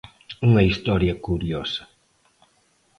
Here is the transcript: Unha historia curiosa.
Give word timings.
Unha 0.47 0.65
historia 0.69 1.19
curiosa. 1.25 1.83